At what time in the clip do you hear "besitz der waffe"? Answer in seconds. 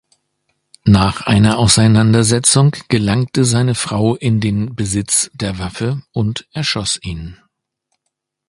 4.75-6.01